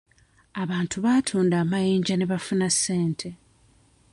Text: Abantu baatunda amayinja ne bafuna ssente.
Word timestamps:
Abantu 0.61 0.97
baatunda 1.05 1.55
amayinja 1.63 2.15
ne 2.17 2.25
bafuna 2.31 2.67
ssente. 2.73 3.29